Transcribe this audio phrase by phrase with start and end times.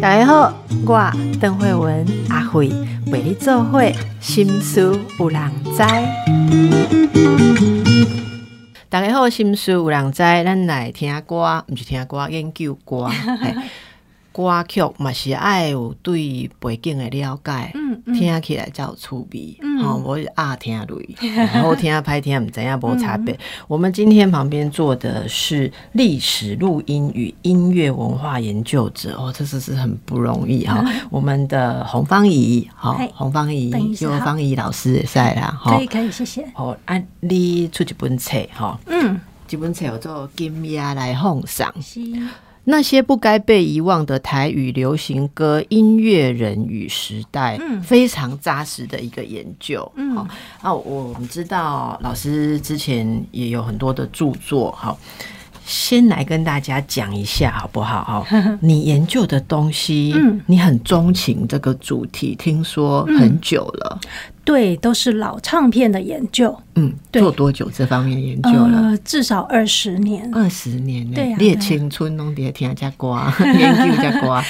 [0.00, 0.52] 大家好，
[0.86, 2.68] 我邓慧文阿慧
[3.06, 5.78] 为你做会心思有人知。
[8.88, 13.08] 大家好，心思有人知，咱来听歌，毋是听歌，研究歌。
[14.32, 19.56] 嘿歌曲嘛是爱有对背景的了解，嗯嗯听起来才有趣味。
[19.60, 23.38] 嗯哦，我爱听类， 好听歹听毋知影无差别。
[23.68, 35.86] 我们今天旁边坐的是历史录音与音乐文化研究者，哦，这是是很不容易哈、 我们的洪芳怡，好、嗨洪芳怡邓医，师好就芳怡老师也在啦，哈可以。
[35.86, 36.46] 可以，谢谢。
[36.54, 41.72] 哦，啊，你出一本册哈，嗯，这本册叫做《金鸭来奉上》。
[41.82, 42.00] 是，
[42.64, 49.90] 那些不该被遗忘的台语流行歌音乐人与时代，嗯非常扎实的一个研究。
[49.96, 50.26] 嗯好，
[50.60, 54.98] 啊，我们知道老师之前也有很多的著作，好。
[55.64, 58.24] 先来跟大家讲一下好不好？
[58.24, 58.26] 哈，
[58.60, 64.00] 你研究的东西，嗯你很钟情这个主题，听说很久了，
[64.44, 68.78] 对，都是老唱片的研究，嗯，做多久这方面的研究了？
[68.78, 70.28] 呃，至少二十年。
[70.34, 74.42] 二十年呢对呀，你的对呀青春拢伫听这歌， 研究这歌，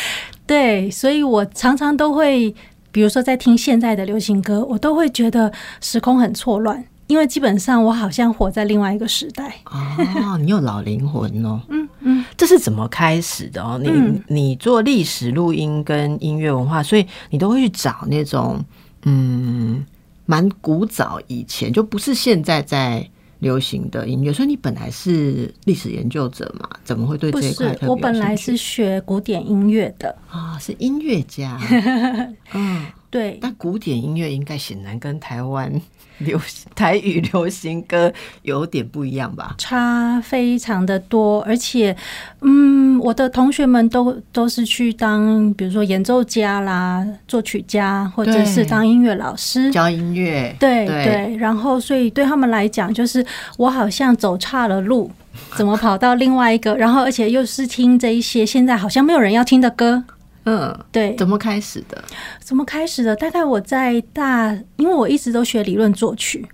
[0.46, 2.54] 对，所以我常常都会，
[2.90, 9.54] 比如说在听现在的流行歌，我都会觉得时空很错乱，因为基本上我好像活在另外一个时代。
[9.66, 11.60] 哦，你有老灵魂哦。
[11.68, 13.78] 嗯嗯，这是怎么开始的哦？
[13.80, 18.58] 你、嗯你做历史录音跟音乐文化，所以你都会去找那种
[19.04, 19.84] 嗯，
[20.26, 23.08] 蛮古早以前就不是现在在
[23.40, 30.16] 流行的音乐，所以你本来是历史研究者嘛，怎么会对不这一块特别，是我本来是学古典音乐的。
[30.30, 31.58] 啊、是音乐家，
[32.54, 35.70] 嗯，对，但古典音乐应该显然跟台湾
[36.20, 36.40] 流
[36.74, 38.10] 台语流行歌
[38.40, 39.54] 有点不一样吧？
[39.58, 41.94] 差非常的多，而且，
[42.40, 49.70] 嗯，我的同学们都都是去当，比如说演奏家啦、作曲家，或者是当音乐老师。
[49.70, 53.22] 教音乐，对对，然后所以对他们来讲，就是
[53.58, 55.10] 我好像走岔了路，
[55.56, 60.02] 怎么跑到另外一个，然后而且又是听这一些现在好像没有人要听的歌。
[60.44, 62.02] 嗯，对，怎么开始的？
[62.40, 63.14] 怎么开始的？
[63.14, 66.44] 大概我在大，因为我一直都学理论作曲，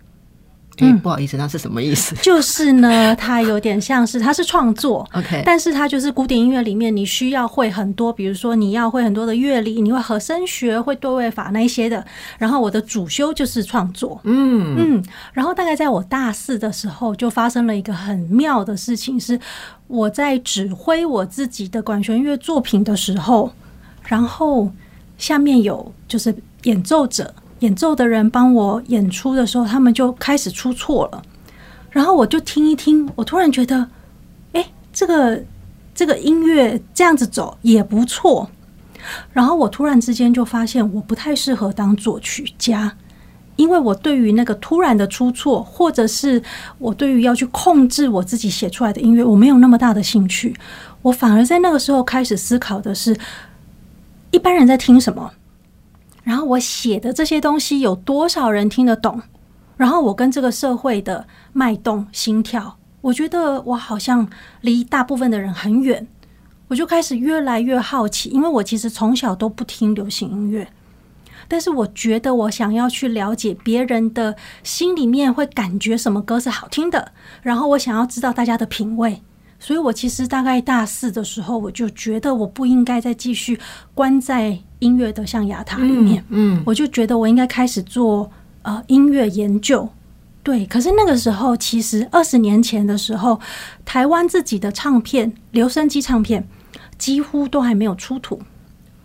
[0.79, 12.05] 哎、嗯不好意思，那是什么意思 就是呢，它有点像是它是创作，？OK，但是它就是古典音乐里面，你需要会很多，比如说你要会很多的乐理，你会和声学、会对位法那一些的。
[12.39, 19.41] 然后我的主修就是创作，嗯嗯，然后大概在我大四的时候，就发生了一个很妙的事情，是
[19.87, 23.51] 我在指挥我自己的管弦乐作品的时候，
[24.09, 24.69] 然后
[25.17, 27.33] 下面有就是演奏者。
[27.61, 31.21] 演奏的人帮我演出的时候，他们就开始出错了，
[31.91, 33.85] 然后我就听一听，我突然觉得，
[34.53, 35.43] 哎，这个
[35.93, 38.49] 这个音乐这样子走也不错。
[39.33, 42.93] 然后我突然之间就发现，我不太适合当作曲家，
[43.57, 46.41] 因为我对于那个突然的出错，或者是
[46.79, 50.55] 我对于要去控制我自己写出来的音乐，我没有那么大的兴趣。
[51.03, 53.17] 我反而在那个时候开始思考的是，
[54.31, 55.33] 一般人在听什么，
[56.23, 59.23] 然后我写的这些东西有多少人听得懂，
[59.77, 64.29] 然后我跟这个社会的脉动、心跳，我觉得我好像
[64.61, 66.07] 离大部分的人很远。
[66.69, 70.69] 我就开始越来越好奇，因为我其实从小都不听流行音乐，
[71.49, 79.23] 但是我觉得我想要去了解别人的心里面会感觉什么歌是好听的，然后我想要知道大家的品味，
[79.61, 83.59] 所以我其实大概大四的时候，我就觉得我不应该再继续
[83.95, 88.31] 关在音乐的象牙塔里面，嗯，我就觉得我应该开始做
[88.63, 89.89] 呃音乐研究。
[90.45, 93.39] 对，可是那个时候，其实二十年前的时候，
[93.85, 96.47] 台湾自己的唱片留声机唱片
[96.97, 98.41] 几乎都还没有出土，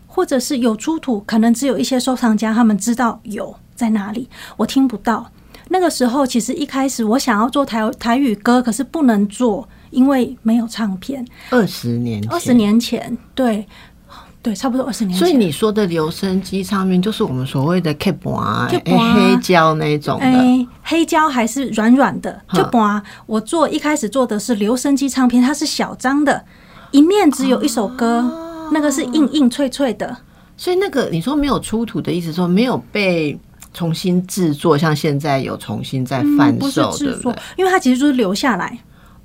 [0.07, 5.29] 或者是有出土，可能只有一些收藏家他们知道有在哪里，我听不到。
[5.67, 11.25] 那个时候，其实一开始我想要做台台语歌，可是不能做，因为没有唱片。
[11.49, 13.65] 二十年，二十年前，对
[14.41, 15.19] 对，差不多二十年前。
[15.19, 20.25] 所以你说的留声机唱片，就是我们所谓的 K 盘、盘黑胶那种的。
[20.25, 26.43] 哎，黑胶还是软软的，哼就把我做一开始做的是留声机唱片，它是小张的，
[26.91, 30.17] 一面只有一首歌，哦那个是硬硬脆脆的。
[30.57, 33.37] 所以那个你说没有出土的意思说没有被
[33.73, 38.77] 重新制作，像现在有重新再贩嗯不是制作不对？，因为它其实就是留下来，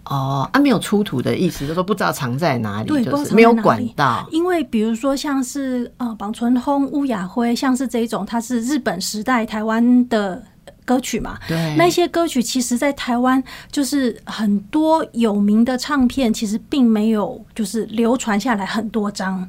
[0.09, 4.27] 哦，啊，没有出土的意思，就是说不知道藏在哪里，对不知道藏就是没有管道。
[4.33, 10.43] 因为比如说像是呃绑纯烘、乌雅辉，像是这一种，它是日本时代台湾的
[10.85, 11.39] 歌曲嘛。
[11.47, 19.49] 对，那些歌曲其实，在台湾就是很多有名的唱片，其实并没有就是流传下来很多张。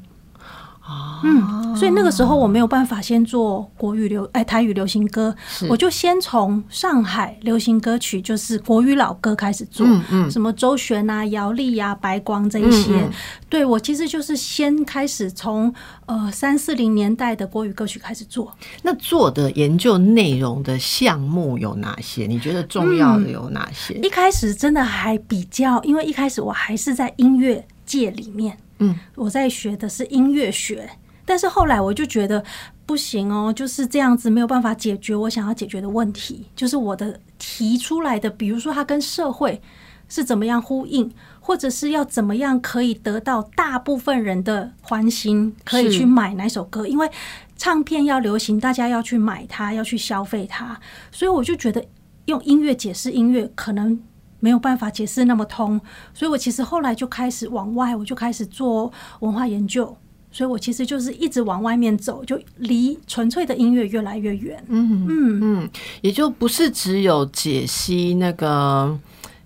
[1.22, 5.36] 嗯，所以那个时候我没有办法先做国语流哎台语流行歌，
[5.68, 13.10] 我就先从上海流行歌曲，就是国语老歌开始做，嗯嗯，什么周璇啊、姚丽啊、白光这一些，
[13.50, 15.74] 对我其实就是先开始从
[16.06, 18.56] 呃三四零年代的国语歌曲开始做。
[18.82, 22.26] 那做的研究内容的项目有哪些？
[22.26, 23.94] 你觉得重要的有哪些？
[23.96, 28.58] 一开始真的还比较，因为一开始我还是在音乐界里面。
[28.80, 30.90] 嗯，我在学的是音乐学，
[31.26, 32.44] 但是后来我就觉得
[32.86, 36.48] 不行哦，就是这样子没有办法解决我想要解决的问题。
[36.56, 39.62] 就是我的提出来的，比如说它跟社会
[40.08, 46.88] 是怎么样呼应，或者是要怎么样可以得到大部分人的欢心，可以去买哪首歌？
[46.88, 47.10] 因为
[47.58, 50.80] 唱片要流行，大家要去买它，要去消费它，
[51.12, 51.86] 所以我就觉得
[52.26, 54.00] 用音乐解释音乐可能。
[54.40, 55.80] 没有办法解释那么通，
[56.14, 59.96] 所以我其实后来就开始往外，我就开始做文化研究，
[60.32, 64.64] 所以我其实就是一直往外面走，就离纯粹的音乐越来越远。
[64.68, 65.70] 嗯嗯嗯，
[66.02, 68.98] 也就不是只有解析那个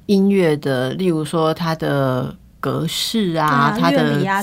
[0.06, 2.36] 音乐的，例如说它的。
[2.64, 4.42] 格式啊，它的乐理啊、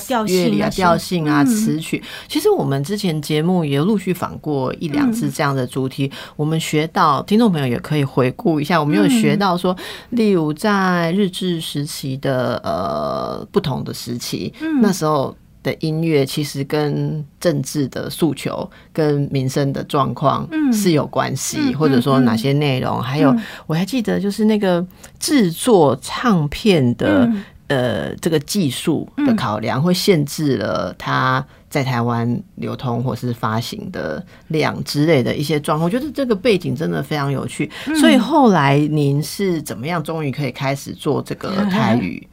[0.69, 6.11] 调性啊、词曲，其实我们之前节目也陆续访过一两次这样的主题。
[6.35, 9.75] 我们学到，听众朋友也可以回顾一下，我们有学到说，
[10.11, 14.53] 例如在日治时期的呃不同的时期，
[14.83, 23.35] 那时候的音乐其实跟政治的诉求、跟民生的状况是有关系，或者说哪些内容，还有
[23.65, 24.85] 我还记得就是那个
[25.17, 27.27] 制作唱片的。
[27.71, 35.85] 呃，这个技术的考量会限制了它在台湾流通或是发行的量之类的一些状况。
[35.85, 37.71] 我觉得这个背景真的非常有趣。
[37.99, 42.27] 所以后来您是怎么样，终于可以开始做这个 台语？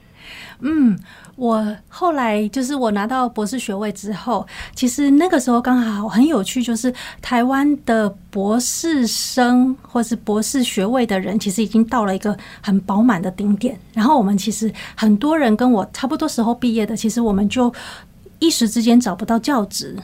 [0.61, 0.99] 嗯。
[1.37, 4.45] 我后来就是我拿到博士学位之后，
[4.75, 13.79] 其实那个时候刚好很有趣，就是台湾的博士生或是博士学位的人，其实已经到了一个很饱满的顶点。
[13.95, 17.73] 然后我们其实很多人跟我差不多时候毕业的，其实我们就
[18.41, 19.97] 一时之间找不到教职，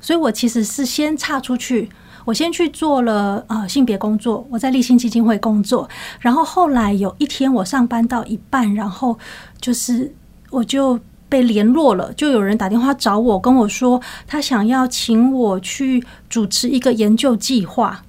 [0.00, 1.90] 所以我其实是先岔出去，
[2.28, 5.88] 我先去做了呃性别工作，我在立信基金会工作，
[6.20, 9.18] 然后后来有一天我上班到一半，然后
[9.60, 10.14] 就是。
[10.50, 10.98] 我就
[11.28, 18.02] 被联络了，就有人打电话找我，跟我说他想要请我去主持一个研究计划，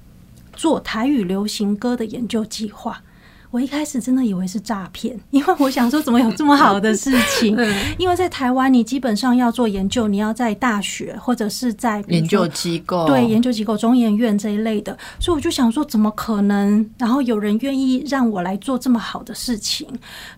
[0.54, 3.02] 做台语流行歌的研究计划。
[3.50, 7.56] 我一开始真的以为是诈骗，因为我想说怎么有这么好的事情？
[7.98, 16.88] 因为在台湾，你基本上要做研究，你要在大学或者是在研究机构，对研究机构、中研院这一类的，所以我就想说，怎么可能？
[16.96, 19.88] 然后有人愿意让我来做这么好的事情？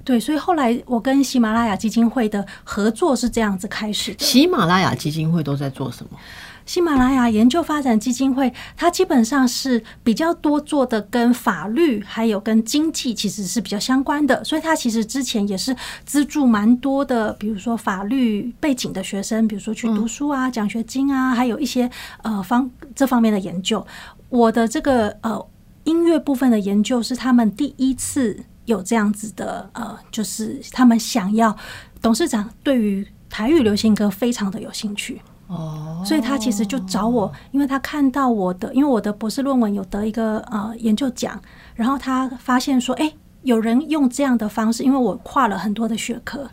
[0.03, 4.25] 对，所以后来我跟喜马拉雅基金会的合作是这样子开始的。
[4.25, 6.19] 喜马拉雅基金会都在做什么？
[6.67, 15.75] 喜马拉雅研究发展基金会，它基本上是比较多做的跟法律还有跟经济其实是比较相关的，所以它其实之前也是
[16.05, 21.91] 资助蛮多的，比如说法律背景的学生，比如说去读书啊、奖学金啊，还有一些
[22.23, 23.85] 呃方这方面的研究。
[24.29, 25.47] 我的这个呃
[25.85, 31.57] 音乐部分的研究是他们第一次有这样子的呃，就是他们想要
[32.01, 35.21] 董事长对于台语流行歌非常的有兴趣。
[35.53, 41.39] 哦，所以他其实就找我，因为他看到我的，因为我的博士论文有得一个呃研究奖，
[41.75, 46.49] 然后他发现说，哎，有人用这样的方式，因为我跨了很多的学科，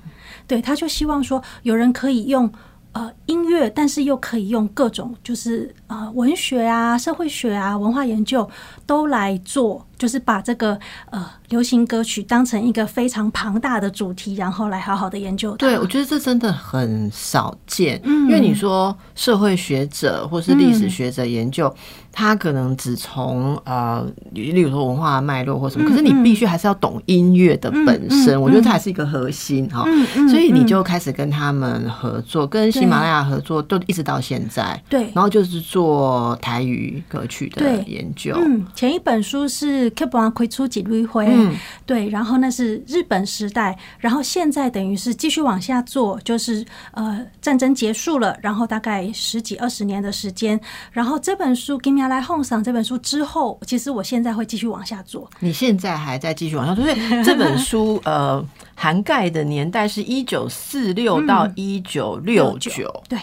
[0.45, 2.51] 对，他就希望说有人可以用
[2.99, 8.49] 呃音乐，但是又可以用各种就是呃文学啊、社会学啊、文化研究
[8.85, 10.77] 都来做，就是把这个
[11.11, 11.25] 呃。
[11.49, 15.55] 流行歌曲当成一个非常庞大的主题，然后来好好的研究。
[15.55, 17.99] 对，我觉得这真的很少见。
[18.03, 21.75] 嗯，因为你说社会学者或是历史学者研究，
[22.19, 28.39] 他可能只从呃，例如说文化脉络或什么，可是你必须还是要懂音乐的本身。
[28.41, 29.85] 我觉得这还是一个核心哈。
[29.87, 34.77] 嗯所以你就开始跟他们合作，跟喜马拉雅合作，都一直到现在。
[34.89, 35.03] 对。
[35.13, 38.35] 然后就是做台语歌曲的研究。
[38.35, 41.25] 嗯，前一本书是 Keep On 推出几轮回。
[41.25, 50.59] 嗯，对，然后那是日本时代，然后现在等于是继续往下做，就是呃战争结束了，然后大概十几二十年的时间，
[50.91, 55.29] 然后这本书《Give Me a Home》上这本书之后，其实我现在会继续往下做。
[55.39, 56.83] 你现在还在继续往下做？
[56.83, 58.43] 所以 这本书呃
[58.75, 63.19] 涵盖的年代是一九四六到一九六九，对，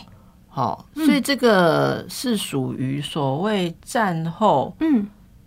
[0.49, 5.07] 好，所以这个是属于所谓战后，嗯。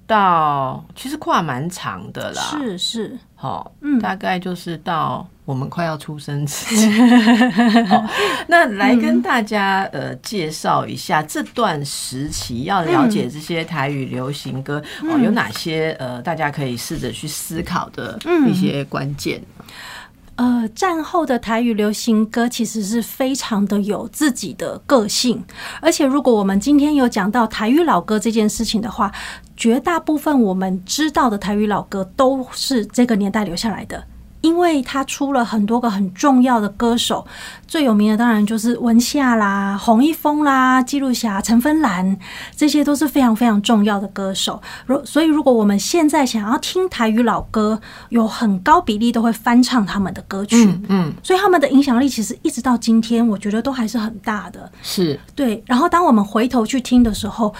[0.09, 3.99] 到其实跨蛮长的啦，是是，好，嗯。
[3.99, 6.89] 大概就是到我们快要出生之前。
[7.85, 8.03] 好，
[8.47, 19.39] 那来跟大家呃介绍一下这段时期，要了解这些台语流行歌哦，有哪些呃大家可以试着去思考的一些关键。
[20.37, 25.43] 呃，战后的台语流行歌其实是非常的有自己的个性，
[25.81, 29.11] 而且如果我们今天有讲到台语老歌这件事情的话，
[29.59, 34.01] 绝大部分我们知道的台语老歌都是这个年代留下来的。
[34.41, 37.27] 因为他出了很多个很重要的歌手，
[37.67, 42.17] 最有名的当然就是文夏啦、洪一峰啦、记录侠、陈芬兰，
[42.55, 44.61] 这些都是非常非常重要的歌手。
[44.85, 54.71] 如所以，如果我们现在想要听台语老歌，有很高比例都会翻唱他们的歌曲，嗯嗯，所以他们的影响力其实一直到今天，我觉得都还是很大的。
[54.81, 57.53] 是对，然后当我们回头去听的时候，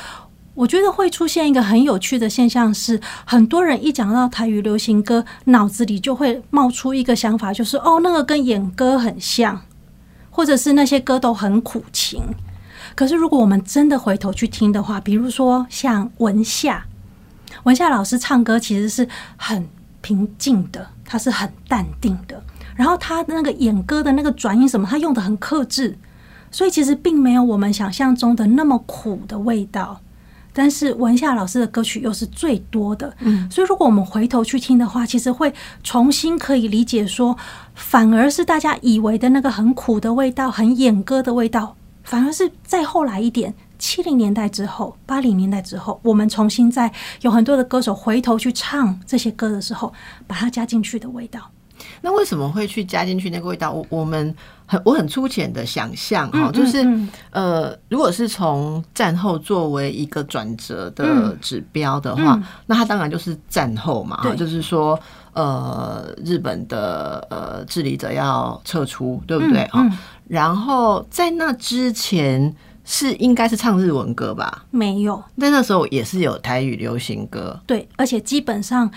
[0.60, 9.62] 我觉得会出现一个很有趣的现象是，很多人一讲到台语流行歌，脑子里就会冒出一个想法，就是哦，那个跟演歌很像，
[10.30, 12.22] 或者是那些歌都很苦情。
[12.94, 16.86] 可是如果我们真的回头去听的话，比如说像文夏，
[17.64, 19.66] 文夏老师唱歌其实是很
[20.02, 22.44] 平静的，他是很淡定的，
[22.76, 25.98] 然后他那个演歌的那个转音什么，他用的很克制，
[26.52, 30.02] 所以其实并没有我们想象中的那么苦的味道。
[30.52, 35.54] 但是文夏老师的歌曲又是最多的，嗯，所以如果我们回头去听的话，其实会
[35.84, 37.38] 重新可以理解说，
[37.76, 46.92] 反而是大家以为的那个很苦的味道、很演歌的味道，反而是再后来一点，七零年代之后、八零年代之后，我们重新在
[47.22, 49.94] 有很多的歌手回头去唱这些歌的时候，
[50.26, 51.40] 把它加进去的味道。
[52.02, 53.72] 那为什么会去加进去那个味道？
[53.72, 54.34] 我我们
[54.66, 57.10] 很我很粗浅的想象哈，嗯就是嗯。
[57.32, 61.38] 呃，如果是从战后作为一个转折的嗯。
[61.42, 62.44] 指标的话，嗯。
[62.66, 65.00] 那它当然就是战后嘛，就是说
[65.34, 69.62] 呃，日本的呃治理者要撤出，对不对？
[69.66, 69.86] 啊、
[70.28, 72.54] 然后在那之前
[72.84, 74.66] 是应该是唱日文歌吧？
[74.72, 78.90] 没有，但那时候也是有台语流行歌，对，而且基本上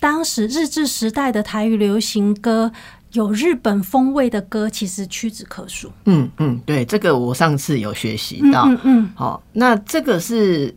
[0.00, 2.72] 当时日治时代的台语流行歌。
[3.12, 5.90] 有日本风味的歌，其实屈指可数。
[6.04, 8.66] 嗯嗯，对，这个我上次有学习嗯到。
[8.66, 10.76] 嗯嗯，好，那这个是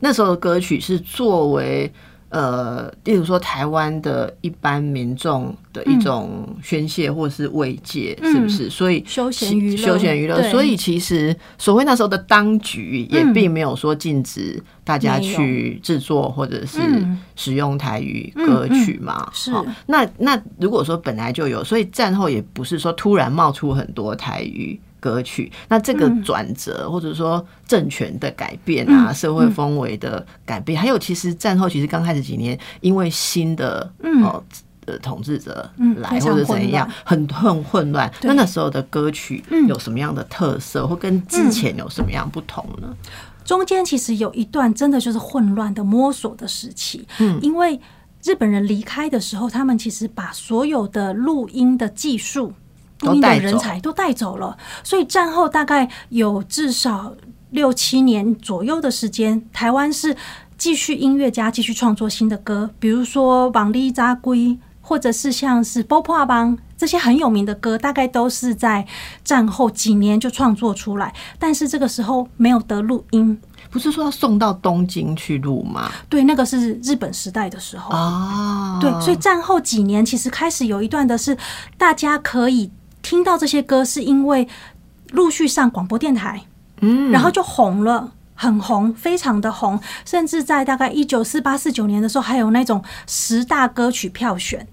[0.00, 1.92] 那时候的歌曲是作为
[2.34, 8.68] 呃，例如说台湾的一般民众的一种宣泄或是慰藉，嗯是不是？
[8.68, 19.30] 所以休闲娱乐休闲娱乐，所以其实所谓那时候的当局也嗯并没有说禁止大家去制作或者是嗯使用台语歌曲嘛。
[19.32, 34.42] 是好那那如果说本来就有，所以战后也不是说突然冒出很多台语歌曲，那这个嗯转折或者说政权的改变啊，嗯社会氛围的改变，还有其实战后其实刚开始几年，因为新的嗯哦。
[34.86, 38.12] 呃，统治者来或者怎样，很很混乱。
[38.20, 42.94] 那那时候的歌曲嗯有什么样的特色，或跟之前有什么样不同呢？
[43.46, 47.80] 中间其实有一段真的就是混乱的摸索的时期，嗯因为
[48.22, 52.52] 日本人离开的时候，他们其实把所有的录音的技术、
[53.00, 57.14] 录音的都带人才都带走了，所以战后大概有至少
[57.50, 60.16] 六七年左右的时间，台湾是
[60.56, 64.38] 继续音乐家继续创作新的歌，比如说《王力扎龟》，
[64.80, 68.86] 或者是像是《波破邦》这些很有名的歌，大概都是在
[69.22, 73.40] 战后几年就创作出来，但是这个时候没有得录音。
[73.70, 75.90] 不是说要送到东京去录吗？
[76.08, 77.90] 对，那个是日本时代的时候。
[77.90, 81.36] 啊，对，所以战后几年其实开始有一段的是，
[81.76, 82.70] 大家可以
[83.04, 84.48] 听到这些歌，是因为
[85.12, 86.44] 陆续上广播电台，
[86.80, 88.10] 嗯，然后就红了。
[88.36, 94.66] 很红，非常的红，甚至在大概一九四八四九年的时候，还有那种十大歌曲票选。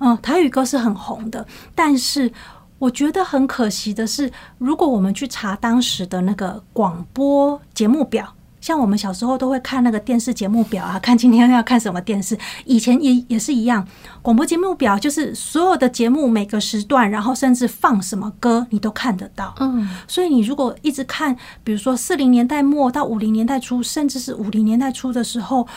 [0.00, 2.32] 嗯，台语歌是很红的，但是
[2.80, 12.34] 我觉得很可惜的是，如果我们去查当时的那个广播节目表，像我们小时候都会看那个电视节目表啊，看今天要看什么电视。
[12.64, 13.86] 以前也也是一样，
[14.22, 19.54] 广播节目表就是所有的节目每个时段，然后甚至放什么歌你都看得到。
[19.60, 25.68] 嗯，所以你如果一直看，比如说四零年代末到五零年代初，甚至是五零年代初的时候，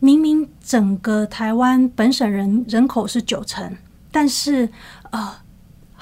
[0.00, 3.76] 明明整个台湾本省人人口是九成，
[4.10, 4.68] 但是
[5.12, 5.32] 呃。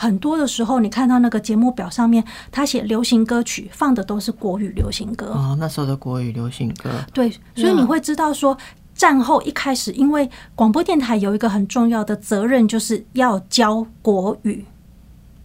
[0.01, 5.33] 很多的时候，你看到那个节目表上面，他写流行歌曲放的都是国语流行歌。
[5.33, 8.57] 哦，那时候的国语流行歌，对，所以你会知道说，
[8.95, 14.65] 战后一开始，因为广播电台有一个很重要的责任，就是要教国语。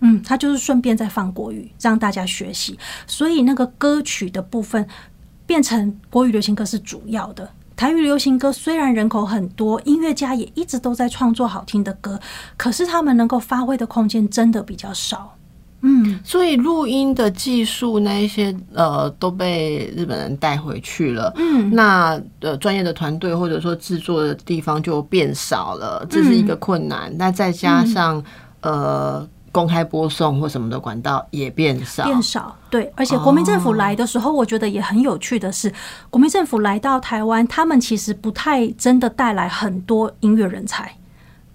[0.02, 2.78] 嗯，他就是顺便在放国语，让大家学习。
[3.08, 4.88] 所以那个歌曲的部分
[5.48, 12.20] 变成国语流行歌是主要的，台语流行歌虽然人口很多，音乐家也一直都在创作好听的歌，
[12.56, 15.36] 可是他们能够发挥的空间真的比较少。
[15.86, 21.34] 嗯，所以录音的技术那一些呃都被日本人带回去了。
[21.36, 27.14] 嗯，那呃专业的团队或者说制作的地方就变少了，这是一个困难。
[27.18, 28.24] 那再加上
[28.62, 32.54] 呃公开播送或什么的管道也变少，变少。
[32.70, 35.72] 对，而且国民政府来的时候，我觉得也很有趣的是，
[36.10, 40.94] 国民政府来到台湾，他们其实不太真的带来很多音乐人才。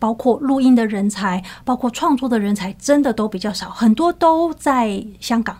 [0.00, 5.58] 包括录音的人才，包括创作的人才，真的都比较少，很多都在香港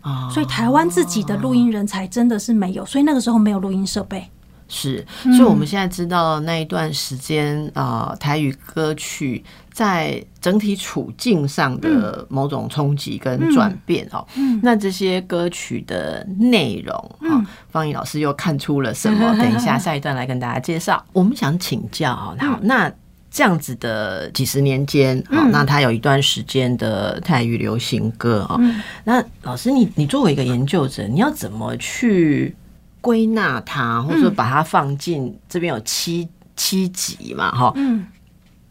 [0.00, 0.28] 啊。
[0.28, 4.28] 所以台湾自己的录音人才真的是没有，所以那个时候没有录音设备。
[4.74, 14.26] 是，所以我们现在知道那一段时间啊，台语歌曲在整体处境上的某种冲击跟转变哦。
[14.62, 19.18] 那这些歌曲的内容啊，方怡老师又看出了什么？
[19.36, 21.04] 等一下下一段来跟大家介绍。
[21.12, 22.90] 我们想请教，好，那。
[23.34, 28.60] 这样子的几十年间，好，那他有一段时间的泰语流行歌啊。
[29.04, 32.54] 那老师，你你作为一个研究者，你要怎么去
[33.02, 37.50] 归纳它，或者说把它放进这边有七七集嘛？
[37.50, 38.06] 哈，嗯，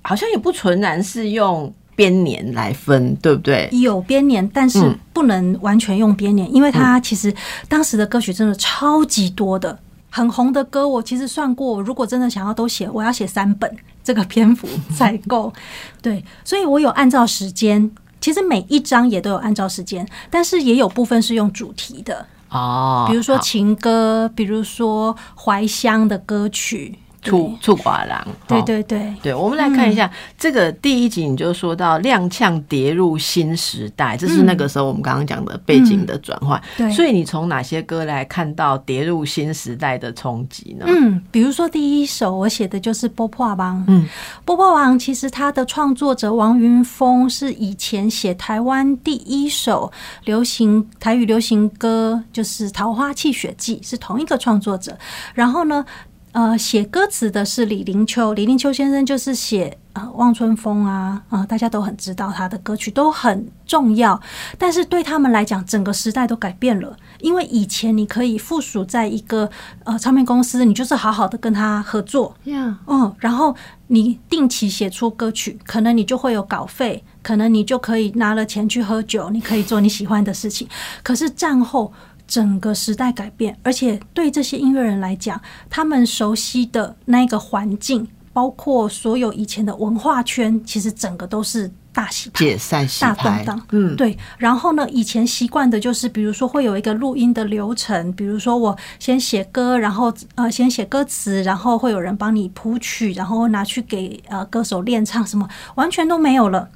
[0.02, 3.70] 好像也不纯然是用编年来分，对不对？
[3.72, 7.32] 有编年，但是不能完全用编年，因为它其实
[7.68, 9.78] 当时的歌曲真的超级多的。
[10.14, 15.54] 很红的歌，我其实算过，如果真的想要都写，我要写三本，这个篇幅才够。
[16.04, 27.00] 对，所以我有按照时间，其实每一章也都有按照时间，但是也有部分是用主题的哦，比如说情歌，比如说怀乡的歌曲。
[27.22, 36.62] 出出寡郎，对对对对，我们来看一下这个第一集，你就说到踉跄跌入新时代，这是那个时候我们刚刚讲的背景的转换。
[36.76, 40.86] 对，所以你从哪些歌来看到跌入新时代的冲击呢？
[40.88, 43.80] 嗯，比如说第一首我写的就是《波破王》。
[43.88, 44.04] 嗯，
[44.44, 49.92] 《波破王》其实它的创作者王云峰是以前写台湾第一首
[50.26, 54.98] 流行台语流行歌，就是《桃花泣血记》，是同一个创作者。
[55.36, 55.86] 然后呢？
[56.34, 64.18] 呃，写歌词的是李林秋，李林秋先生就是写啊《望春风》啊，啊，大家都很知道他的歌曲都很重要。
[64.58, 69.50] 但是对他们来讲，整个时代都改变了，因为以前你可以附属在一个
[69.84, 72.34] 呃唱片公司，你就是好好的跟他合作，
[72.88, 73.54] 嗯，然后
[73.88, 80.66] 你定期写出歌曲，可能你就会有稿费，可能你就可以拿了钱去喝酒，你可以做你喜欢的事情。
[81.04, 81.92] 可是战后。
[82.32, 85.40] 整个时代改变，而且对这些音乐人来讲，
[85.70, 93.62] 他们熟悉的那个环境，包括所有以前的文化圈，其实整个都是大洗牌、解散、大动荡。
[93.72, 94.18] 嗯，对。
[94.38, 106.70] 然后呢，以前习惯的就是，比如说会有一个录音的流程，比如说我先写歌，然后呃先写歌词，然后会有人帮你谱曲，然后拿去给呃歌手练唱，什么完全都没有了。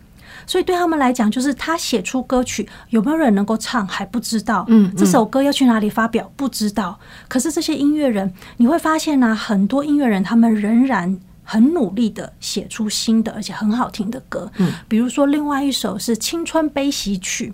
[0.47, 6.99] 所以对他们来讲，就是他写出歌曲有没有人能够唱还不知道，嗯，这首歌要去哪里发表不知道。
[7.27, 14.51] 可是这些音乐人，你会发现呢，很多音乐人他们仍然很努力的写出新的而且很好听的歌。
[14.57, 17.49] 嗯，比如说另外一首是《青春悲喜曲》，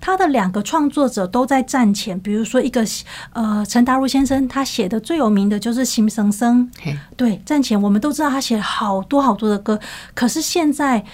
[0.00, 2.18] 他的两个创作者都在战前。
[2.20, 2.84] 比如说一个
[3.32, 6.70] 呃陈达如先生，他写的最有名的就是《心生生》。
[7.16, 9.78] 对，战前我们都知道他写了好多好多的歌，
[10.14, 11.04] 可是现在。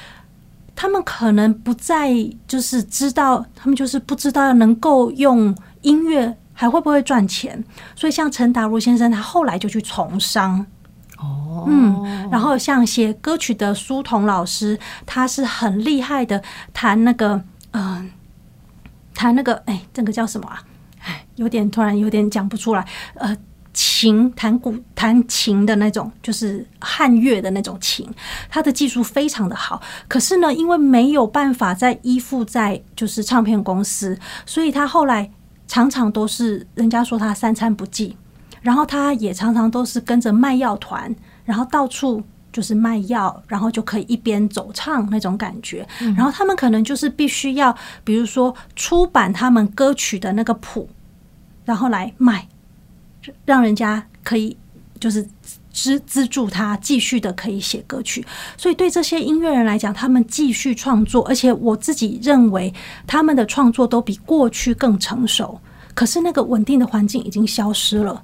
[0.77, 2.13] 他们可能不再
[2.47, 7.63] 就是知道，他们就是不知道能够用音乐还会不会赚钱。
[7.95, 10.67] 所以像陈达如先生，他后来就去从商。
[11.19, 17.41] 哦，嗯，然后像写歌曲的苏童老师，他是很厉害的，弹那个，
[17.73, 18.11] 嗯，
[19.15, 20.63] 弹那个，哎，这个叫什么啊？
[21.05, 23.37] 哎，有点突然有点讲不出来，呃。
[23.75, 28.09] 琴弹古弹琴的那种，就是汉乐的那种琴，
[28.49, 29.83] 他的技术非常的好。
[30.07, 35.29] 可是呢，因为没有办法再依附在就是唱片公司，所以他后来
[35.67, 38.17] 常常都是人家说他三餐不济，
[38.63, 41.13] 然后他也常常都是跟着卖药团，
[41.45, 45.85] 然后到处就是卖药，然后就可以一边走唱那种感觉。
[46.17, 50.89] 然后他们可能就是必须要，比如说出版他们歌曲的那个谱，
[51.65, 52.47] 然后来卖。
[53.45, 54.57] 让人家可以
[54.99, 55.27] 就是
[55.73, 58.25] 资资助他继续的可以写歌曲，
[58.57, 62.73] 所以对这些音乐人来讲，他们继续创作，而且我自己认为
[63.07, 65.61] 他们的创作都比过去更成熟。
[65.93, 68.21] 可是那个稳定的环境已经消失了，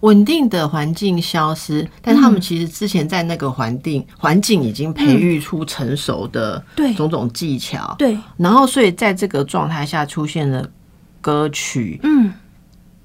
[0.00, 6.62] 稳定的环境消失，但他们其实之前在那个环境环境已经培育出成熟的
[6.94, 10.68] 种种技巧，对，然后所以在这个状态下出现了
[11.22, 12.32] 歌曲，嗯。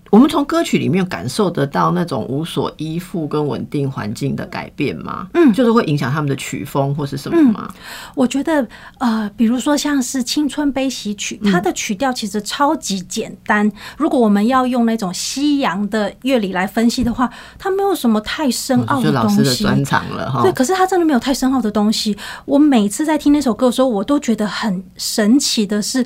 [0.10, 5.28] 我们从歌曲里面感受得到那种无所依附跟稳定环境的改变吗？
[5.34, 7.72] 嗯，就是会影响他们的曲风或是什么吗？
[8.16, 8.68] 我觉得，
[8.98, 13.72] 呃，比如说像是《青春悲喜曲》，它的曲调其实超级简单。
[13.98, 19.64] 如果我们要用那种西洋的乐理来分析的话，它没有什么太深奥的东西。
[19.64, 20.42] 专长了哈。
[20.42, 22.18] 对，可是它真的没有太深奥的东西。
[22.46, 26.06] 我每次在听那首歌的时候，我都觉得很神奇的是。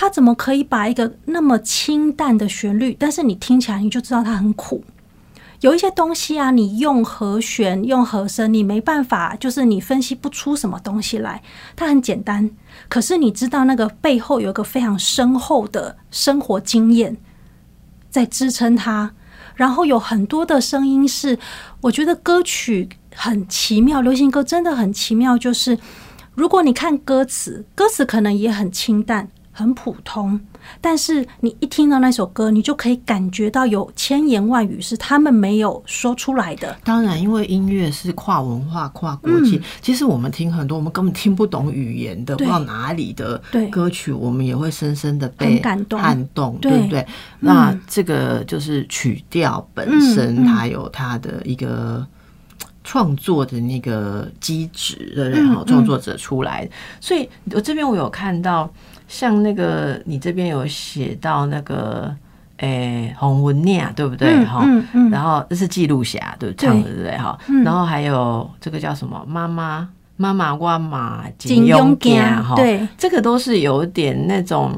[0.00, 4.84] 他怎么可以把一个那么清淡的旋律，但是你听起来你就知道它很苦。
[5.58, 11.42] 有一些东西啊，你用和弦、用和声，你没办法，就是你分析不出什么东西来。
[11.74, 12.48] 它很简单，
[12.88, 17.16] 可是你知道那个背后有一个非常深厚的生活经验
[18.08, 19.10] 在支撑它。
[19.56, 21.36] 然后有很多的声音是，
[21.80, 25.36] 我觉得歌曲很奇妙，流行歌真的很奇妙。
[25.36, 25.76] 就是
[26.36, 29.28] 如果你看歌词，歌词可能也很清淡。
[29.58, 30.38] 很普通，
[30.80, 36.76] 但是你一听到那首歌，你就可以感觉到有千言万语是他们没有说出来的。
[36.84, 46.80] 当然，因为音乐是跨文化、跨国界，其实我们听很多我们根本听不懂语言的，不知道哪里的歌曲，我们也会深深的被感动、撼动，对。
[46.82, 47.04] 不对？
[47.40, 52.06] 那这个就是曲调本身，它有它的一个
[52.84, 56.70] 创作的那个机制的人哈，创作者出来。
[57.00, 58.72] 所以我这边我有看到。
[59.08, 62.14] 像那个，你这边有写到那个，
[62.58, 64.44] 诶，洪文念对不对？
[64.44, 64.64] 哈，
[65.10, 67.16] 然后这是记录侠对唱的对不对？
[67.16, 69.24] 哈，然后还有这个叫什么？
[69.26, 74.72] 妈妈妈妈哇妈金庸家哈，对，这个都是有点那种，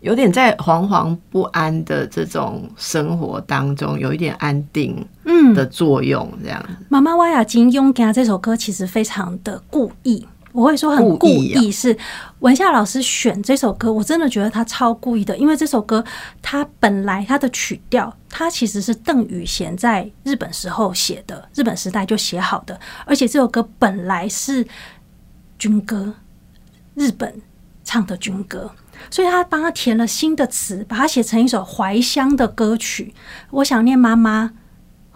[0.00, 6.62] 有点在惶惶不安的这种生活当中，有一点安定嗯的作用，这样。
[6.88, 10.26] 妈妈哇呀金庸家这首歌其实非常的故意。
[10.52, 11.96] 我会说很故意，是
[12.40, 16.04] 文夏老师选这首歌，我真的觉得他超故意的，因为这首歌
[16.42, 24.66] 他本来他的曲调，他其实是邓宇贤在日本时候写的，日本时代就写好的，而且这首歌本来是
[25.58, 26.14] 军歌，
[26.94, 27.40] 日本
[27.82, 28.70] 唱的军歌，
[29.10, 33.14] 所以他帮他填了新的词，把它写成一首怀乡的歌曲。
[33.50, 34.52] 我想念妈妈，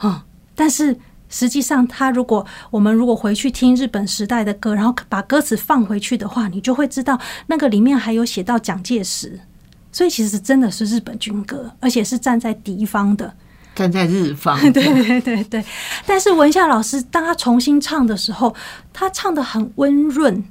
[0.03, 0.23] 嗯，
[0.55, 0.99] 但是。
[1.29, 9.41] 实际上，他如果我们如果回去听日本时代的歌，然后把歌词放回去的话，你就会知道那个里面还有写到蒋介石，
[9.91, 13.35] 所以其实真的是日本军歌，而且是站在敌方的，
[13.75, 14.57] 站在日方。
[14.73, 15.65] 对对对对。
[16.07, 18.55] 但是文夏老师当他重新唱的时候，
[18.93, 20.45] 他唱的很温润，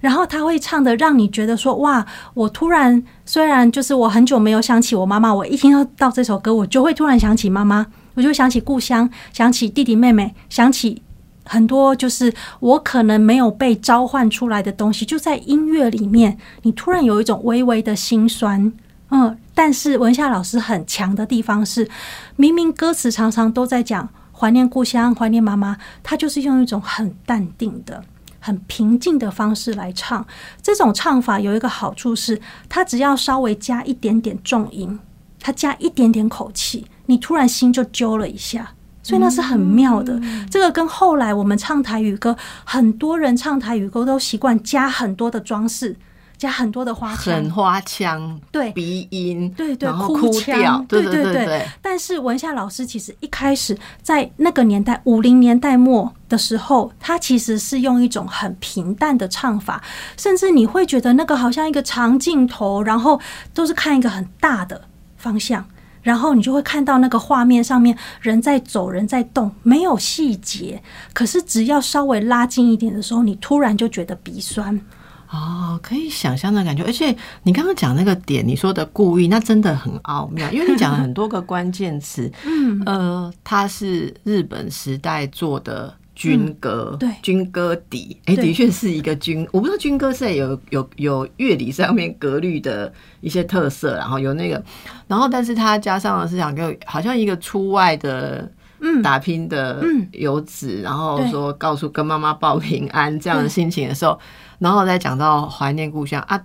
[0.00, 7.86] 然后他会唱的让你觉得说哇，我突然虽然就是我很久没有想起我妈妈，我一听到到这首歌，我就会突然想起妈妈。
[8.16, 11.00] 我就想起故乡，想起弟弟妹妹，想起
[11.44, 18.72] 很多就是我可能没有被召唤出来的东西，就在音乐里面，你突然有一种微微的心酸。
[19.10, 21.88] 嗯，但是文夏老师很强的地方是，
[22.34, 28.02] 明明歌词常常都在讲怀念故乡、怀念妈妈，他就是用一种很淡定的、
[28.40, 30.26] 很平静的方式来唱。
[30.60, 34.98] 这种唱法有一个好处是，他只要稍微加一点点重音，
[35.38, 36.86] 他加一点点口气。
[37.06, 40.20] 你突然心就揪了一下，所以那是很妙的。
[40.50, 45.96] 这个跟后来我们唱台语歌，很多人唱台语歌都习惯加很多的装饰，
[46.36, 51.66] 加很多的花腔，很花腔，对鼻音，对对，哭腔，对对对。
[51.80, 59.82] 但是文夏老师其实一开始在那个年代，五零年代末的时候，他其实是用一种很平淡的唱法，
[60.16, 63.20] 甚至你会觉得那个好像一个长镜头，然后
[63.54, 64.82] 都是看一个很大的
[65.16, 65.64] 方向。
[66.06, 70.80] 然后你就会看到那个画面上面人在走，人在动，没有细节。
[71.12, 74.80] 可是只要稍微拉近一点的时候，你突然就觉得鼻酸。
[75.28, 76.84] 哦，可以想象的感觉。
[76.84, 82.30] 而且你刚刚讲那个点，你说的故意，那真的很奥妙，因为你讲了很多个关键词。
[82.46, 85.92] 嗯，呃，它是日本时代做的。
[86.16, 89.46] 军歌，对，军歌底，哎，的确是一个军。
[89.52, 94.64] 我不知道军歌是有有有乐理上面格律的一些特色，然后有那个，
[95.06, 98.50] 然后但是它加上了是想跟好像一个出外的
[98.80, 104.18] 嗯打拼的游子，然后说告诉跟妈妈报平安这样的心情的时候，
[104.58, 106.42] 然后再讲到怀念故乡啊，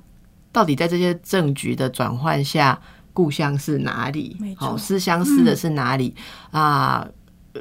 [0.51, 2.77] 到底在这些政局的转换下，
[3.13, 4.35] 故乡是哪里？
[4.57, 6.13] 好，思乡思的是哪里
[6.51, 7.07] 啊？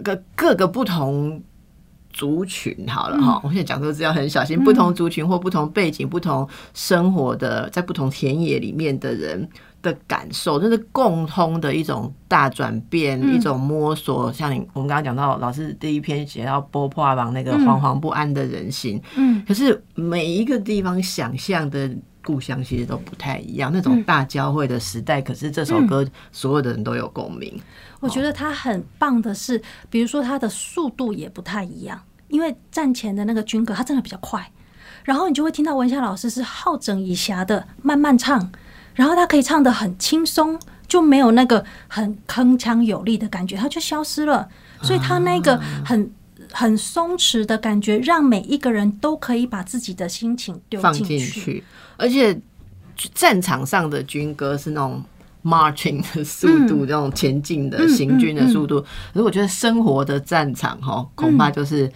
[0.02, 1.40] 各各个不同。
[2.12, 4.62] 族群好了哈，我现在讲这个字要很小心。
[4.62, 9.48] 不同族群或不同背景、不同生活的，在不同田野里面的人
[9.80, 14.32] 的感受，这是共通的一种大转变，一种摸索。
[14.32, 21.90] 像你我们刚刚讲到，老师第一篇写到波破王那个惶惶不安的人心，嗯，可是每一个地方想象的
[22.24, 23.70] 故乡其实都不太一样。
[23.72, 27.60] 那种大交汇的时代，可是这首歌所有的人都有共鸣。
[28.00, 34.50] 我觉得它很棒的是，比如说它的速度也不太一样，因为战前的那个军歌它真的比较快，
[35.04, 38.50] 然后你就会听到文夏老师是好整以暇的慢慢唱，
[38.94, 44.48] 然后他可以唱的很轻松，就没有那个很铿锵有力的感觉，它就消失了。
[44.82, 46.10] 所以他那个很
[46.52, 51.62] 很松弛的感觉，让每一个人都可以把自己的心情丢放进进去，
[51.96, 52.38] 而且
[53.14, 55.02] 战场上的军歌是那种
[55.42, 58.80] marching 的速度，这种前进的行军的速度。
[59.12, 61.90] 可是我觉得生活的战场哈，恐怕就是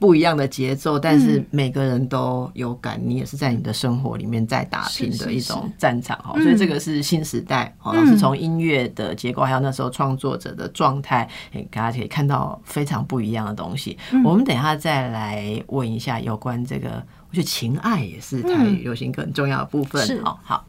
[0.00, 6.32] 不一样的节奏，但是每个人都有感，你也是在你的生活里面在打拼的一种战场哈。
[6.42, 13.96] 所以这个是新时代哦，老师从音乐的结构，还有那时候创作者的状态，诶，大家可以看到非常不一样的东西。
[14.24, 17.02] 我们等一下再来问一下有关这个。
[17.28, 20.04] 我觉得情爱也是台语流行歌很重要的部分。
[20.04, 20.64] 是哦，好。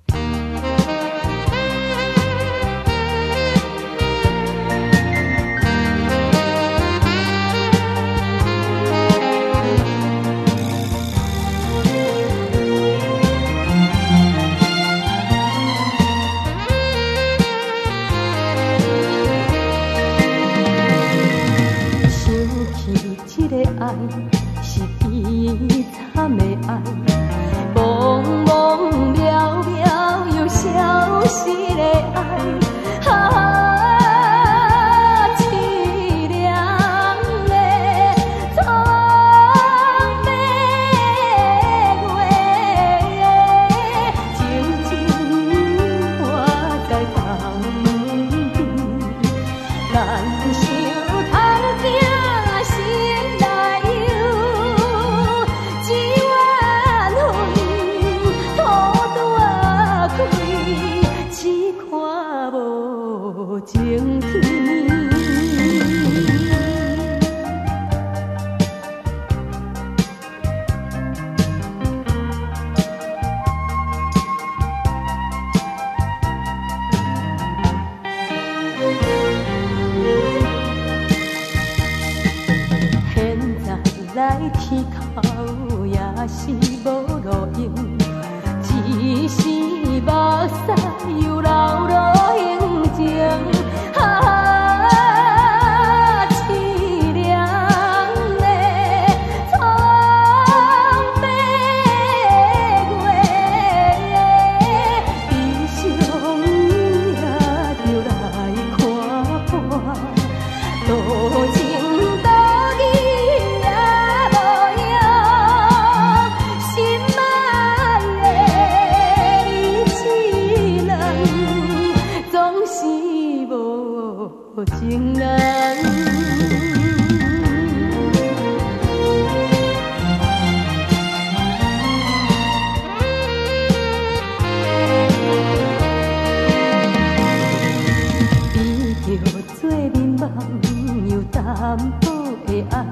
[140.62, 142.10] 眠梦又淡薄
[142.46, 142.86] 的爱，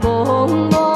[0.00, 0.93] 茫茫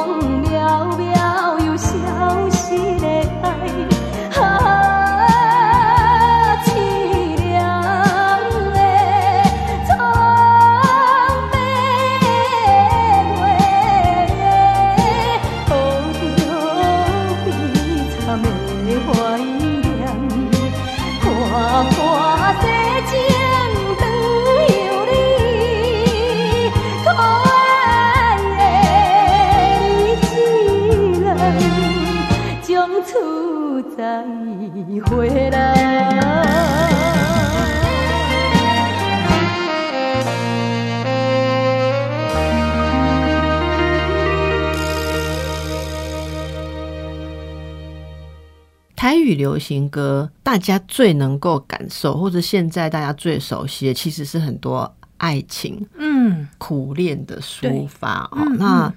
[49.28, 58.38] 语流行歌，大家最能够感受，或者现在大家最熟悉的，其实是很多爱情嗯，苦恋的抒发哦。
[58.46, 58.92] 嗯那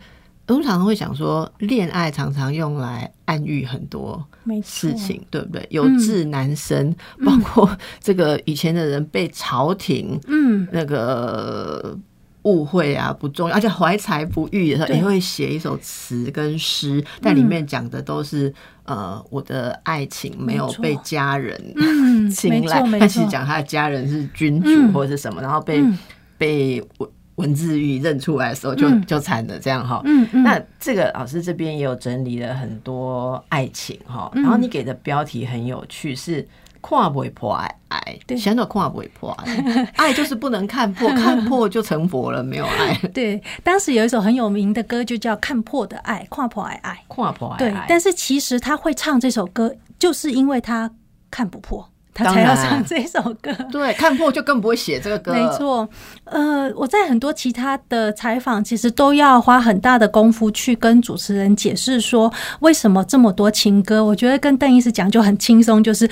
[0.47, 4.21] 我们常常会讲说，恋爱常常用来暗喻很多
[4.61, 5.65] 事情，对不对？
[5.69, 6.93] 有志男生，
[7.25, 7.69] 包括
[8.01, 11.97] 这个以前的人被朝廷嗯，那个
[12.43, 14.97] 误会啊不重要，而且怀才不遇的时候，对。
[14.97, 18.53] 也会写一首词跟诗，但里面讲的都是、
[18.85, 22.99] 呃我的爱情没有被家人嗯青睐没错没，错。
[22.99, 24.91] 但其实讲他的家人是君主嗯。
[24.91, 25.97] 或者是什么，然后被、嗯。
[26.37, 29.05] 被文文字狱认出来的时候就、嗯。
[29.05, 30.01] 就惨了，这样哈。
[30.05, 34.41] 嗯嗯，那这个老师这边也有整理了很多爱情哈，嗯。
[34.41, 36.47] 然后你给的标题很有趣，是
[36.81, 46.97] 看不破爱爱，对想到看不破爱， 爱就是不能看破， 看破就成佛了，没有爱， 对，当时有一首很有名的歌，就叫《看破的爱》，跨破爱爱。
[47.09, 50.89] 看破爱对爱，，但是其实他会唱这首歌，就是因为他
[51.29, 53.53] 看不破，他才要唱这首歌。
[53.71, 55.87] 对看破就更不会写这个歌，没，错，
[56.25, 64.03] 呃，我在很多其他的采访，其实都要花很大的功夫去跟主持人解释说，为什么这么多情歌。
[64.03, 66.09] 我觉得跟邓医师讲就很轻松，就是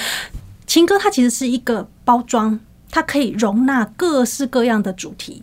[0.70, 2.60] 情歌它其实是一个包装，
[2.92, 5.42] 它可以容纳各式各样的主题。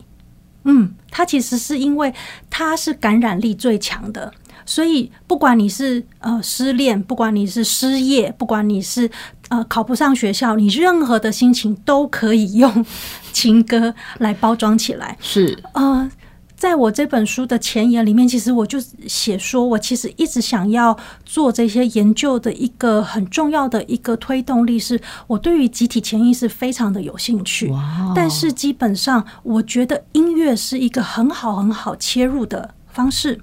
[0.62, 2.14] 嗯，它其实是因为
[2.48, 4.32] 它是感染力最强的，
[4.64, 9.10] 所以不管你是呃失恋，不管你是失业，不管你是
[9.48, 12.86] 呃考不上学校，你任何的心情都可以用
[13.32, 15.18] 情歌来包装起来。
[15.20, 16.08] 是呃，
[16.56, 27.68] 在我这本书的前言里面，其实我就写说，我其实一直想要做这些研究的一个很重要的一个推动力，是我对于集体潜意识非常的有兴趣。
[27.68, 33.38] 哇，但是基本上，我觉得音乐是一个很好很好切入的方式。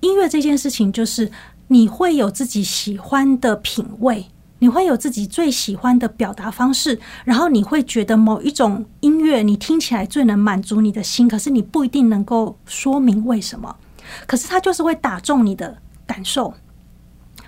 [0.00, 1.32] 音乐这件事情，就是
[1.68, 4.26] 你会有自己喜欢的品味，
[4.60, 13.76] 你会有自己最喜欢的表达方式，然后你会觉得某一种音乐你听起来最能满足你的心，可是你不一定能够说明为什么，
[14.26, 16.54] 可是它就是会打中你的感受。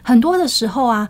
[0.02, 1.08] 很多的时候啊，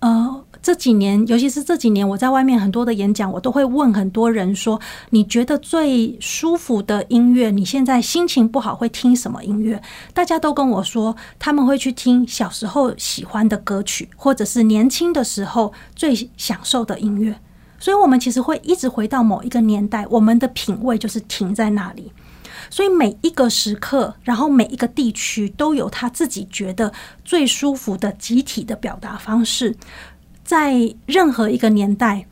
[0.00, 7.50] 呃，这几年，尤其是这几年，我在外面很多的演讲，我都会问很多人说：“你觉得最舒服的音乐？
[7.50, 9.80] 你现在心情不好会听什么音乐？”
[10.12, 17.38] 大家都跟我说，他们会去听小时候喜欢的歌曲，或者是年轻的时候最享受的音乐。
[17.78, 22.10] 所以，我们其实会一直回到某一个年代，我们的品味就是停在那里。
[22.68, 26.92] 所以每一个时刻，然后每一个地区都有他自己觉得
[27.24, 29.76] 最舒服的集体的表达方式。
[30.46, 32.24] 在任何一个年代，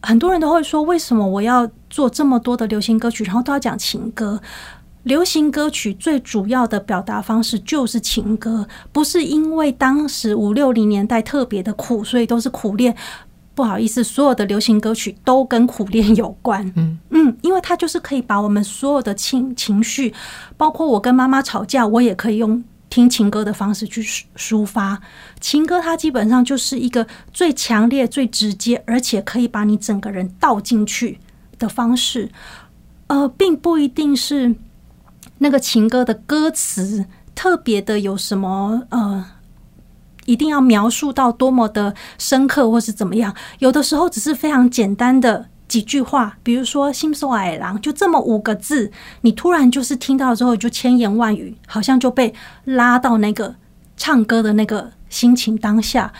[0.00, 4.40] 很多人都会说：为什么我要做这么多的流行歌曲，然后都要讲情歌？
[5.04, 12.96] 流行歌曲最主要的表达方式就是情歌，不是因为当时五六零年代特别的苦，所以都是苦恋。
[13.54, 16.64] 不好意思，所有的流行歌曲都跟苦恋有关。
[16.76, 20.14] 嗯嗯，因为它就是可以把我们所有的情情绪，
[20.56, 25.00] 包括我跟妈妈吵架，我也可以用听情歌的方式去抒抒发。
[25.40, 31.18] 情歌它基本上就是一个最强烈、最直接，而且可以把你整个人倒进去
[31.58, 32.30] 的方式。
[33.08, 34.54] 呃，并不一定是
[35.38, 39.24] 那个情歌的歌词特别的有什么呃。
[40.26, 43.34] 一定要描述到多么的深刻，或是怎么样？
[43.60, 53.54] 有的时候只是非常简单的几句话，比如说“心受矮狼”，就这么五个字，你突然就是听到之后就千言万语，好像就被拉到那个
[53.96, 56.12] 唱歌的那个心情当下，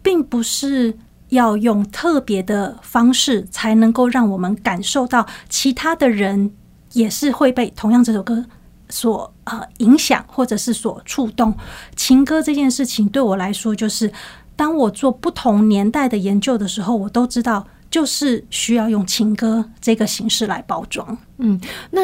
[0.00, 0.96] 并不是
[1.30, 6.52] 要用特别的方式才能够让我们感受到其他的人
[6.92, 8.44] 也是会被同样这首歌。
[8.90, 11.52] 所呃影响，或者是所触动
[11.96, 14.12] 情歌这件事情，对我来说，就是
[14.54, 21.16] 当我做不同年代的研究的时候，我都知道，就是需要用情歌这个形式来包装。
[21.38, 21.60] 嗯，
[21.92, 22.00] 那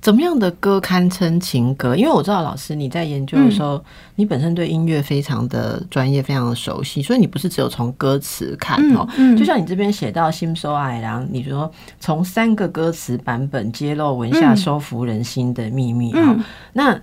[0.00, 1.96] 怎么样的歌堪称情歌？
[1.96, 9.04] 因为我知道老师你在研究的时候，嗯你本身对音乐非常的专业，非常的熟悉，所以你不是只有从歌词看哦。
[9.16, 17.02] 嗯就像你这边写到《心收爱郎》，你说从三个歌词版本揭露文下嗯收服人心的秘密哈、嗯那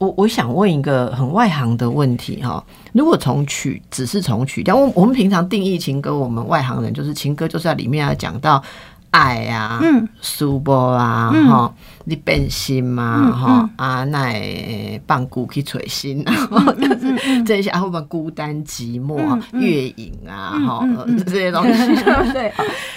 [0.00, 8.62] 我我想问一个很外行的问题哈，如果从曲只是从曲调，我我们平常定义情歌，我们外行人就是情歌就是在里面要讲到
[9.10, 11.46] 爱啊，嗯，苏波啊，嗯。
[11.48, 13.88] 哈、你变心嘛，嗯哈、嗯。
[13.88, 20.88] 啊，那放鼓去捶心，然后就是这些啊，或者孤单寂寞、月影啊，哈、
[21.26, 22.50] 这些东西， 对不对？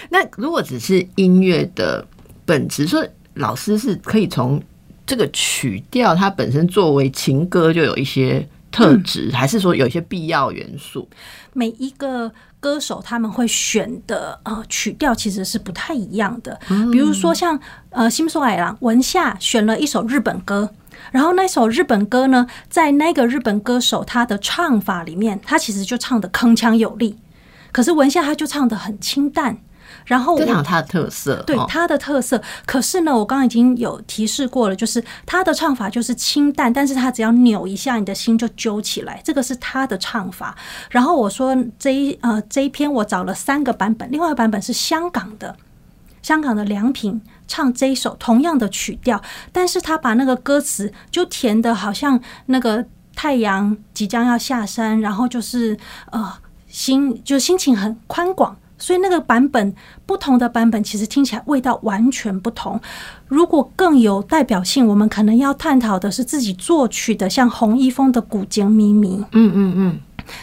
[0.10, 2.06] 那如果只是音乐的
[2.46, 4.62] 本质，说老师是可以从
[5.06, 11.08] 这个曲调它本身作为情歌就有一些特质，还是说有一些必要元素？
[11.54, 16.60] 每一个歌手他们会选的呃曲调其实是不太一样的。
[16.92, 20.70] 比如说像呃新手矮郎文夏选了一首日本歌，
[21.12, 27.18] 然后那首日本歌呢，在那个日本歌手他的唱法里面，他其实就唱的铿锵有力，
[27.72, 29.58] 可是文夏他就唱的很清淡。
[30.06, 32.42] 然后我这有它的特色，哦对它的特色。
[32.66, 40.56] 可是呢，我刚刚已经有提示过了，就是它的唱法就是清淡，但是它只要扭一下，你的心就揪起来，这个是它的唱法。
[40.90, 45.56] 然后我说这一呃这一篇我找了三个版本，另外一个版本是香港的。
[46.22, 55.78] 香港的良品唱这一首同样的曲调，但是他把那个歌词就填的好像那个太阳即将要下山，然后就是
[56.12, 56.34] 呃
[56.70, 58.56] 心就心情很宽广。
[58.84, 59.74] 所以那个版本
[60.06, 62.78] 不同的版本，其实听起来味道完全不同。
[63.30, 69.08] 如果更有代表性，我们可能要探讨的是自己作曲的，像洪一峰的《古井咪咪》。
[69.32, 70.00] 嗯嗯嗯，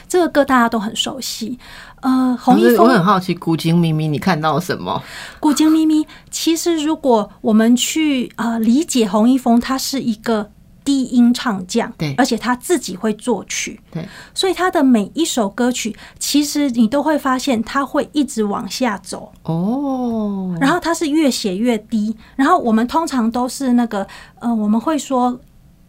[0.09, 1.59] 这个歌大家都很熟悉。
[2.01, 5.03] 呃，洪一峰我很《好奇，古井咪咪，你看到了什么？
[5.39, 10.51] 古井咪咪》，其实如果我们去呃理解洪一峰，他是一个
[10.91, 12.13] 低音唱将，对。
[12.19, 19.31] 而且他自己会作曲，对，所以他的每一首歌曲，其实你都会发现他会一直往下走。
[19.45, 24.05] 哦，然后他是越写越低，然后我们通常都是那个
[24.41, 25.39] 呃，我们会说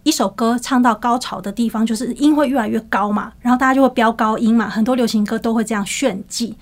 [0.04, 6.58] 一首歌唱到高潮的地方，就是音会越来越高嘛，然后大家就会飙高音嘛，很多流行歌都会这样炫技。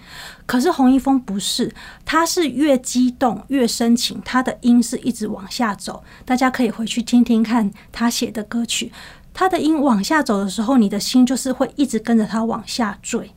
[0.46, 1.74] 可是洪一峰不是，
[2.04, 6.04] 他是越激动越深情，他的音是一直往下走。
[6.26, 8.92] 大家可以回去听听看他写的歌曲，
[9.34, 13.32] 他的音往下走的时候，你的心就是会一直跟着他往下坠。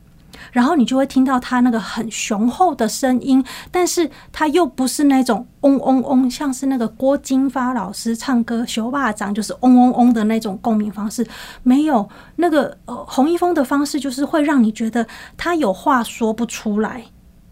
[0.51, 11.25] 然后你就会听到他那个很雄厚的声音，但是他又不是那种嗡嗡嗡，像是那个郭金发老师唱歌《熊霸掌》就是嗡嗡嗡的那种共鸣方式，
[11.63, 12.07] 没有
[12.37, 15.07] 那个呃洪一峰的方式，就是会让你觉得
[15.37, 17.05] 他有话说不出来。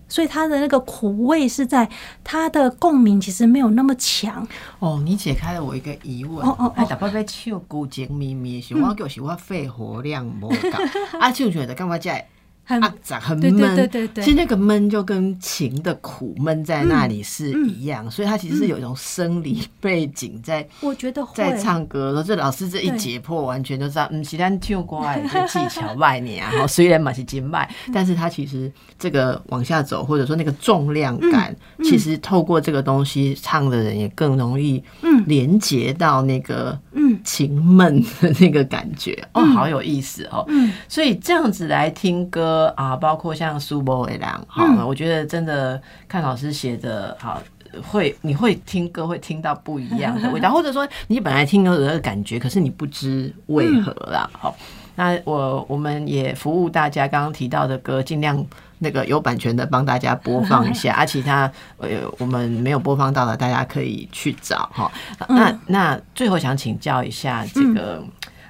[0.07, 1.89] 所以他的那个苦味是在
[2.21, 4.45] 他的共鸣其实没有那么强，
[4.79, 6.45] 哦，你解开了我一个疑问。
[6.45, 12.27] 哦哦哦哎，大伯在唱古井咪咪的时候，我就是我肺活量无够，啊，唱出来的干嘛在？
[12.63, 13.57] 很啊，咋很闷？
[13.57, 14.23] 对对对对。
[14.23, 20.67] 其实那个闷就跟情的苦闷在那里是一样，所以它其实是有一种生理背景在。
[20.81, 35.23] 我觉得在唱歌的时候，这老师这一解剖，完全就知道，嗯，其他唱歌的这技巧外年啊，哈，虽然嘛是金卖， 但是它其实这个往下走，或者说那个重量感，其实透过这个东西唱的人也更容易，嗯。
[35.27, 37.19] 连接到那个嗯。
[37.23, 40.43] 情闷的那个感觉，哦，好有意思哦。
[40.47, 40.73] 嗯。
[40.87, 47.41] 所以这样子来听歌啊，包括像苏博伟良，好、嗯我觉得真的看老师写的好。
[47.89, 54.29] 会，你会听歌会听到不一样的味道， 或者说你本来听歌有那个感觉，可是你不知为何啦。
[54.33, 54.53] 好，
[54.95, 58.45] 那我我们也服务大家刚刚提到的歌，尽量
[58.79, 61.87] 那个有版权的帮大家播放一下， 啊，其他呃
[62.17, 64.91] 我们没有播放到的，大家可以去找哈。
[65.29, 68.03] 那那最后想请教一下这个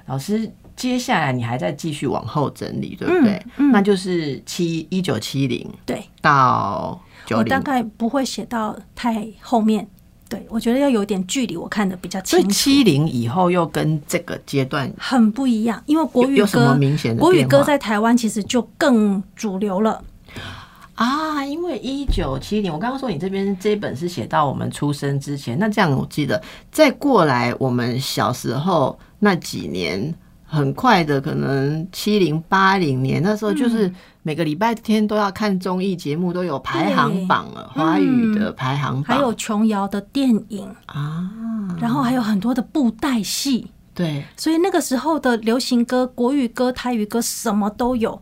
[0.06, 0.50] 老师。
[0.76, 3.32] 接下来你还在继续往后整理，对不对？
[3.56, 6.02] 嗯嗯那就是七一九七零对。
[6.20, 9.86] 到九零我大，概不会写到太后面，
[10.28, 12.54] 对我觉得要有点距离，我看的比较所以清楚。
[12.56, 20.02] 七零以后又跟这个阶段很不一样，因为国语有有什么歌明显的国语歌在台湾其实就更主流了。
[20.94, 30.14] 啊，因为一九七零，我刚刚说你这边这一本是写到我们出生之前，那这样我记得再过来我们小时候那几年，
[30.52, 33.90] 很快的，可能七零八零年那时候就是
[34.22, 41.30] 每个礼拜天都要看综艺节目，都有排行榜了，华语的排行榜，还有琼瑶的电影，啊，
[41.80, 48.20] 然后还有很多的布袋戏，对，所以那个时候的流行歌、国语歌、台语歌什么都有。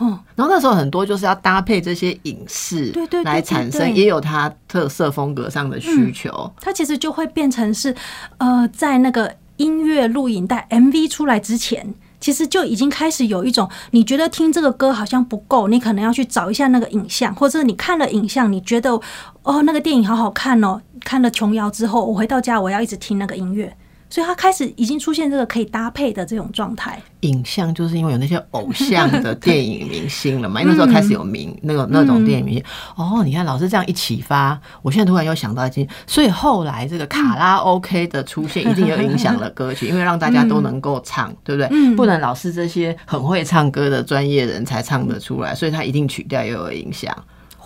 [0.00, 6.52] 嗯，然后那时候很多就是要搭配这些影视，对对对来产生，也有它特色风格上的需求。
[6.60, 7.92] 它其实就会变成是，
[8.36, 18.98] 呃，在那个音乐录影带 MV 出来之前，其实就已经开始有一种，你觉得听这个歌好像不够，你可能要去找一下那个影像，或者你看了影像，你觉得
[19.42, 23.76] 哦那个电影好好看哦，看了琼瑶之后，我回到家我要一直听那个音乐。
[24.10, 32.64] 所以他开始已经出现这个可以搭配的这种状态，影像就是因为有那些偶像的电影明星了嘛， 因为那时候开始有名那种那种电影明星。
[32.96, 41.94] 哦，你看老师这样一启发，我现在突然又想到一件，所以后来这个卡拉 OK 的出现，一定有影响了歌曲，因为让大家都能够唱，对不对？
[41.94, 47.14] 不能老是这些很会唱歌的专业人才唱得出来，所以他一定曲调也有影响。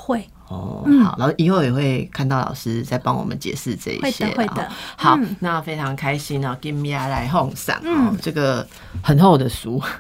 [0.03, 4.33] 会哦，好，然后以后也会看到老师在帮我们解释这一些啦。
[4.37, 8.67] 会的会的哦好，嗯那非常开心哦，Give me a 来奉上哦，这个
[9.03, 9.81] 很厚的书。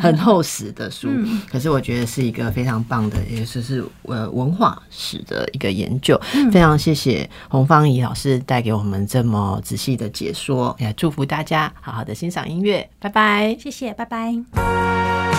[0.00, 6.16] 很厚实的书，嗯可是我觉得是一个非常棒的，也就是呃文化史的一个研究。
[6.32, 13.56] 嗯非常谢谢洪芳怡老师带给我们这么仔细的解说，也祝福大家好好的欣赏音乐，拜拜。
[13.58, 15.29] 谢谢，拜拜。